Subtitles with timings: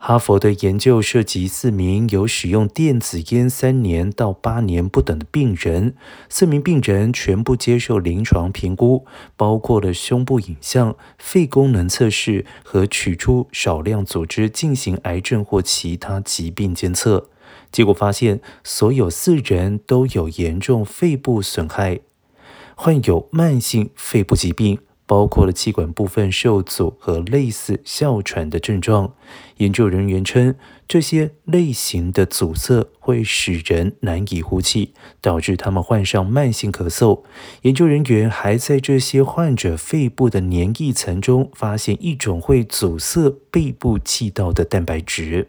[0.00, 5.96] 哈佛的研究涉及四名有使用电子烟三年到八年不等的病人，
[6.28, 9.04] 四名病人全部接受临床评估，
[9.36, 17.28] 包括了胸部影像、肺功能测试和取出少量组织进行癌症或其他疾病监测。
[17.72, 22.00] 结果发现，所有四人都有严重肺部损害，
[22.76, 24.78] 患有慢性肺部疾病。
[25.08, 29.14] 包括了气管部分受阻和类似哮喘的症状。
[29.56, 30.54] 研究人员称，
[30.86, 37.22] 这些类型的阻塞会使人难以呼气，导致他们患上慢性咳嗽。
[37.62, 45.48] 研究人员还在这些患者肺部的黏液层中发现一种会阻塞背部气道的蛋白质。